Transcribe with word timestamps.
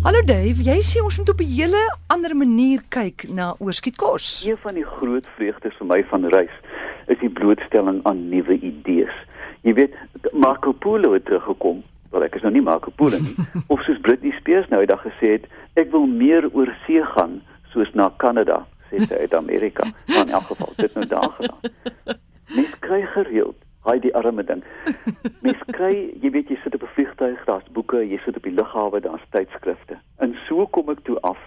Hallo 0.00 0.22
Dave, 0.24 0.62
jy 0.64 0.78
sê 0.80 1.02
ons 1.04 1.18
moet 1.20 1.28
op 1.28 1.40
'n 1.44 1.50
hele 1.52 1.80
ander 2.08 2.32
manier 2.36 2.80
kyk 2.88 3.28
na 3.28 3.54
oorskietkos. 3.58 4.46
Een 4.48 4.56
van 4.56 4.74
die 4.74 4.84
groot 4.84 5.26
vreugdes 5.36 5.76
vir 5.76 5.86
my 5.86 6.04
van 6.04 6.24
reis 6.24 6.56
is 7.06 7.18
die 7.18 7.28
blootstelling 7.28 8.00
aan 8.08 8.28
nuwe 8.28 8.56
idees. 8.60 9.12
Jy 9.60 9.74
weet, 9.74 9.94
Marco 10.32 10.72
Polo 10.72 11.12
het 11.12 11.24
teruggekom. 11.24 11.82
Wel 12.10 12.24
ek 12.24 12.34
is 12.34 12.42
nou 12.42 12.52
nie 12.52 12.62
Marco 12.62 12.90
Polo 12.90 13.18
nie. 13.18 13.36
of 13.72 13.82
soos 13.82 14.00
Britney 14.00 14.32
Spears 14.40 14.68
nou 14.68 14.80
eendag 14.80 15.04
gesê 15.04 15.32
het, 15.32 15.44
ek 15.74 15.90
wil 15.90 16.06
meer 16.06 16.48
oor 16.52 16.72
see 16.86 17.04
gaan 17.04 17.42
soos 17.72 17.92
na 17.92 18.08
Kanada, 18.16 18.66
sê 18.88 19.04
sy 19.04 19.14
uit 19.14 19.34
Amerika. 19.34 19.84
Maar 20.08 20.26
in 20.26 20.32
elk 20.32 20.48
geval, 20.48 20.72
dit 20.76 20.94
nou 20.94 21.06
daar 21.06 21.30
gedaan. 21.36 21.60
Mens 22.56 22.78
kry 22.78 23.02
gereeld 23.02 23.60
Hy 23.84 23.98
die 23.98 24.14
arme 24.14 24.44
ding. 24.44 24.62
Mens 25.44 25.62
kry, 25.72 26.12
jy 26.20 26.30
weet 26.34 26.48
jy 26.52 26.58
sit 26.60 26.74
op 26.76 26.82
'n 26.84 26.94
vliegtuig, 26.96 27.40
daar's 27.48 27.72
boeke, 27.72 27.98
jy 28.04 28.18
sit 28.24 28.36
op 28.36 28.44
die 28.44 28.52
lughawe, 28.52 29.00
daar's 29.00 29.24
tydskrifte. 29.32 29.96
En 30.20 30.36
so 30.48 30.66
kom 30.66 30.90
ek 30.92 31.00
toe 31.08 31.20
af 31.20 31.38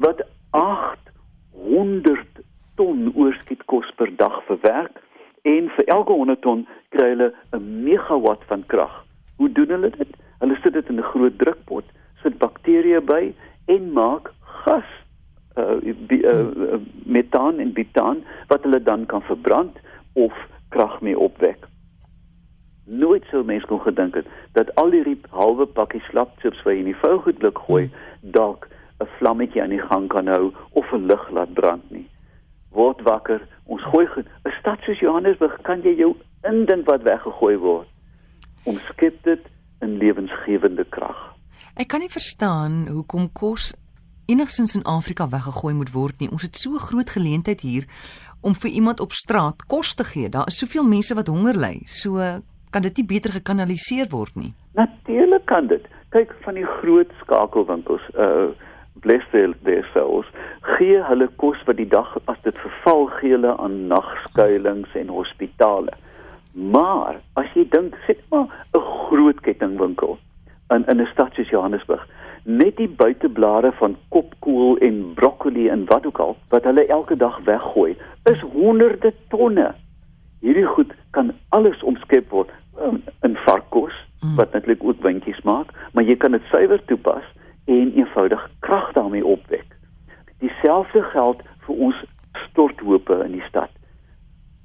wat 0.00 0.18
800 0.50 2.33
ton 2.74 3.12
oorskietkos 3.14 3.90
per 3.96 4.10
dag 4.16 4.40
verwerk 4.48 5.00
en 5.42 5.68
vir 5.76 5.88
elke 5.96 6.12
100 6.12 6.40
ton 6.42 6.66
kry 6.96 7.08
hulle 7.12 7.32
'n 7.52 7.84
megawatt 7.84 8.44
van 8.50 8.66
krag. 8.66 8.94
Hoe 9.36 9.52
doen 9.52 9.68
hulle 9.68 9.90
dit? 9.90 10.16
Hulle 10.38 10.56
sit 10.62 10.72
dit 10.72 10.88
in 10.88 10.98
'n 10.98 11.10
groot 11.12 11.38
drukpot, 11.38 11.84
sit 12.22 12.38
bakterieë 12.38 13.00
by 13.00 13.34
en 13.66 13.92
maak 13.92 14.32
gas 14.40 14.88
uh, 15.56 15.76
uh, 16.08 16.80
metaan 17.04 17.58
en 17.58 17.72
butaan 17.72 18.24
wat 18.48 18.62
hulle 18.62 18.82
dan 18.82 19.06
kan 19.06 19.22
verbrand 19.22 19.78
of 20.12 20.32
krag 20.68 21.00
mee 21.00 21.18
opwek. 21.18 21.66
Nooit 22.84 23.24
sou 23.30 23.44
mens 23.44 23.64
kon 23.64 23.80
gedink 23.80 24.14
het 24.14 24.26
dat 24.52 24.74
al 24.74 24.90
die 24.90 25.20
halwe 25.30 25.66
pakkie 25.66 26.02
slapchips 26.10 26.62
wat 26.62 26.74
jy 26.74 26.78
in 26.78 26.90
die 26.92 27.02
vougoedblik 27.02 27.58
gooi, 27.58 27.90
dalk 28.20 28.68
'n 29.00 29.08
vlammetjie 29.18 29.62
aan 29.62 29.74
die 29.74 29.86
gang 29.90 30.08
kan 30.08 30.26
hou 30.26 30.52
of 30.72 30.92
'n 30.92 31.06
lig 31.06 31.30
laat 31.30 31.52
brand 31.54 31.90
nie. 31.90 32.03
Word 32.74 33.02
wakker, 33.06 33.40
ons 33.66 33.82
gooi 33.82 34.06
'n 34.16 34.52
stad 34.60 34.78
soos 34.82 34.98
Johannesburg 34.98 35.62
kan 35.62 35.82
jy 35.82 35.94
jou 35.96 36.14
indink 36.42 36.86
wat 36.86 37.02
weggegooi 37.02 37.56
word. 37.56 37.88
Omskep 38.64 39.22
dit 39.22 39.42
in 39.80 39.96
lewensgewende 39.98 40.84
krag. 40.84 41.34
Ek 41.76 41.88
kan 41.88 42.00
nie 42.00 42.10
verstaan 42.10 42.86
hoekom 42.88 43.32
kos 43.32 43.74
enigsins 44.26 44.76
in 44.76 44.84
Afrika 44.84 45.28
weggegooi 45.28 45.74
moet 45.74 45.92
word 45.92 46.20
nie. 46.20 46.30
Ons 46.30 46.42
het 46.42 46.56
so 46.56 46.70
'n 46.70 46.86
groot 46.88 47.10
geleentheid 47.10 47.60
hier 47.60 47.84
om 48.40 48.54
vir 48.54 48.70
iemand 48.70 49.00
op 49.00 49.12
straat 49.12 49.66
kos 49.66 49.94
te 49.94 50.04
gee. 50.04 50.28
Daar 50.28 50.46
is 50.46 50.58
soveel 50.58 50.84
mense 50.84 51.14
wat 51.14 51.26
honger 51.26 51.56
ly. 51.58 51.80
So 51.84 52.40
kan 52.70 52.82
dit 52.82 52.96
nie 52.96 53.06
beter 53.06 53.32
gekanaliseer 53.32 54.08
word 54.10 54.34
nie. 54.36 54.52
Natuurlik 54.74 55.44
kan 55.46 55.66
dit. 55.66 55.86
Kyk 56.08 56.34
van 56.44 56.54
die 56.54 56.66
groot 56.66 57.10
skakelwinkels, 57.22 58.02
uh 58.14 58.50
blessed 59.04 59.54
themselves, 59.68 60.28
gee 60.74 60.98
hulle 61.10 61.28
kos 61.42 61.60
wat 61.68 61.78
die 61.80 61.88
dag 61.88 62.16
as 62.32 62.40
dit 62.48 62.58
verval 62.64 63.06
gee 63.20 63.36
hulle 63.36 63.54
aan 63.60 63.86
nagskuilings 63.92 64.96
en 65.00 65.12
hospitale. 65.12 65.94
Maar 66.54 67.20
as 67.40 67.48
jy 67.54 67.68
dink, 67.70 67.96
sê 68.06 68.16
maar 68.30 68.48
'n 68.74 68.84
groot 69.06 69.40
kettingwinkel 69.46 70.18
in 70.74 70.84
in 70.88 71.00
'n 71.00 71.12
stad 71.12 71.34
soos 71.34 71.50
Johannesburg, 71.50 72.04
net 72.44 72.76
die 72.76 72.88
buiteblare 72.88 73.72
van 73.80 73.96
kopkoel 74.12 74.76
en 74.84 75.12
broccoli 75.14 75.68
en 75.68 75.86
wat 75.88 76.06
ook 76.06 76.18
al 76.18 76.36
wat 76.52 76.64
hulle 76.68 76.86
elke 76.86 77.16
dag 77.16 77.38
weggooi 77.44 77.96
is 78.30 78.40
honderde 78.52 79.14
tonne 79.32 79.70
hierdie 80.44 80.66
goed 80.76 80.92
kan 81.16 81.32
alles 81.56 81.82
omskep 81.82 82.28
word 82.30 82.52
um, 82.80 83.00
in 83.24 83.36
varkkos 83.46 83.96
mm. 84.20 84.36
wat 84.36 84.52
netlik 84.52 84.84
ook 84.84 85.00
windjies 85.02 85.40
maak 85.48 85.72
maar 85.92 86.04
jy 86.04 86.16
kan 86.20 86.36
dit 86.36 86.52
suiwer 86.52 86.84
toepas 86.84 87.24
en 87.64 87.92
eenvoudig 87.94 88.50
krag 88.60 88.92
daarmee 88.92 89.24
opwek 89.24 89.76
dieselfde 90.38 91.02
geld 91.02 91.42
vir 91.66 91.74
ons 91.88 92.04
storthope 92.48 93.24
in 93.24 93.32
die 93.32 93.48
stad 93.48 93.70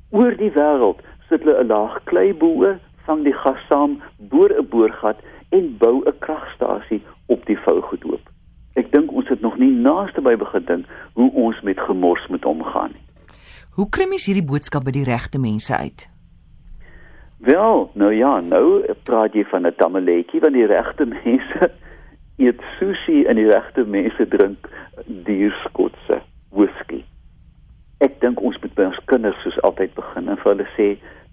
oor 0.09 0.35
die 0.37 0.51
wêreld 0.51 1.01
sit 1.29 1.43
hulle 1.43 1.63
'n 1.63 1.71
laag 1.71 2.03
klei 2.03 2.33
bo 2.33 2.75
vang 3.09 3.23
die 3.25 3.37
gas 3.43 3.61
saam 3.69 4.01
boor 4.31 4.51
'n 4.53 4.67
boorgat 4.69 5.17
en 5.57 5.77
bou 5.77 5.95
'n 6.05 6.19
kragstasie 6.19 7.01
op 7.25 7.45
die 7.45 7.57
vougoed 7.57 8.03
hoop. 8.03 8.25
Ek 8.73 8.91
dink 8.91 9.11
ons 9.11 9.27
het 9.29 9.41
nog 9.41 9.57
nie 9.57 9.71
naaste 9.71 10.21
by 10.21 10.35
begin 10.35 10.65
dink 10.65 10.85
hoe 11.13 11.31
ons 11.33 11.61
met 11.61 11.79
gemors 11.79 12.27
moet 12.27 12.45
omgaan 12.45 12.91
nie. 12.93 13.05
Hoe 13.75 13.89
kry 13.89 14.05
mens 14.07 14.25
hierdie 14.25 14.45
boodskap 14.45 14.83
by 14.83 14.91
die 14.91 15.03
regte 15.03 15.39
mense 15.39 15.75
uit? 15.75 16.09
Wel, 17.37 17.89
nou 17.93 18.13
ja, 18.13 18.39
nou 18.39 18.83
praat 19.03 19.33
jy 19.33 19.43
van 19.43 19.67
'n 19.67 19.75
tamaletjie 19.75 20.39
want 20.39 20.53
die 20.53 20.65
regte 20.65 21.05
mense 21.23 21.71
eet 22.39 22.61
sushi 22.79 23.25
en 23.27 23.35
die 23.35 23.47
regte 23.49 23.85
mense 23.85 24.27
drink 24.27 24.69
dierskotse 25.27 26.21
whisky. 26.55 27.03
Ek 27.99 28.19
dink 28.23 28.41
ons 28.41 28.57
moet 28.63 28.75
by 28.77 28.87
ons 28.89 28.99
kinders 29.11 29.39
soos 29.43 29.59
altyd 29.67 29.93
begin 29.97 30.31
en 30.31 30.39
vir 30.39 30.51
hulle 30.53 30.67
sê 30.75 30.89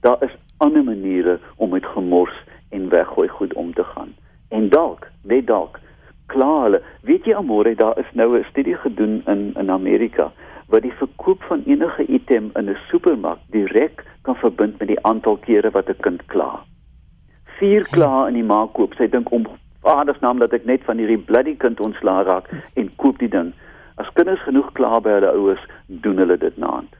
daar 0.06 0.22
is 0.27 0.34
ander 0.65 0.84
maniere 0.84 1.39
om 1.62 1.71
met 1.75 1.87
gemors 1.95 2.34
en 2.75 2.89
weggooi 2.91 3.28
goed 3.28 3.55
om 3.55 3.72
te 3.75 3.84
gaan. 3.95 4.15
En 4.50 4.69
dalk, 4.71 5.06
net 5.22 5.47
dalk, 5.47 5.78
klaar 6.27 6.62
hulle. 6.66 6.83
Weet 7.06 7.27
jy 7.27 7.37
almore 7.39 7.75
daar 7.78 7.99
is 7.99 8.11
nou 8.12 8.39
'n 8.39 8.50
studie 8.50 8.77
gedoen 8.77 9.22
in 9.27 9.53
in 9.54 9.71
Amerika 9.71 10.33
wat 10.69 10.83
die 10.83 10.97
verkoop 10.98 11.42
van 11.42 11.63
enige 11.66 12.07
item 12.07 12.51
in 12.54 12.71
'n 12.71 12.78
supermark 12.91 13.39
direk 13.51 14.04
kan 14.22 14.36
verbind 14.36 14.78
met 14.78 14.89
die 14.89 15.03
aantal 15.03 15.36
kere 15.36 15.71
wat 15.71 15.89
'n 15.89 16.01
kind 16.01 16.27
kla. 16.27 16.65
Vier 17.59 17.84
kla 17.84 18.27
in 18.27 18.34
die 18.34 18.45
maak 18.45 18.72
koop. 18.72 18.95
Sy 18.95 19.09
dink 19.09 19.30
om 19.30 19.47
vaders 19.86 20.21
naam 20.24 20.42
dat 20.42 20.54
ek 20.56 20.66
net 20.66 20.84
van 20.88 20.98
hierdie 20.98 21.22
bloody 21.30 21.54
kind 21.62 21.80
ontslaa 21.80 22.24
raak 22.27 22.50
en 22.74 22.91
koop 23.03 23.21
die 23.22 23.30
ding. 23.30 23.53
As 24.03 24.10
kinders 24.18 24.42
genoeg 24.44 24.72
kla 24.77 24.98
by 25.00 25.18
hulle 25.18 25.33
ouers, 25.38 25.62
doen 25.86 26.18
hulle 26.22 26.36
dit 26.42 26.56
naand. 26.60 26.96